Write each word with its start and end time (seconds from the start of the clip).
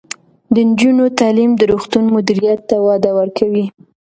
د 0.53 0.55
نجونو 0.69 1.05
تعلیم 1.19 1.51
د 1.57 1.61
روغتون 1.71 2.03
مدیریت 2.15 2.59
ته 2.69 2.75
وده 2.87 3.11
ورکوي. 3.19 3.65